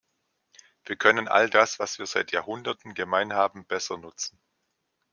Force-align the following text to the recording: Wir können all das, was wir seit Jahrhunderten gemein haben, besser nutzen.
Wir 0.85 0.95
können 0.95 1.27
all 1.27 1.47
das, 1.47 1.77
was 1.77 1.99
wir 1.99 2.07
seit 2.07 2.31
Jahrhunderten 2.31 2.95
gemein 2.95 3.33
haben, 3.33 3.67
besser 3.67 3.99
nutzen. 3.99 4.41